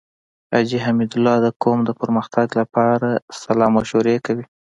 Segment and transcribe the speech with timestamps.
[0.51, 3.09] حاجی حميدالله د قوم د پرمختګ لپاره
[3.41, 4.45] صلاح مشوره کوي.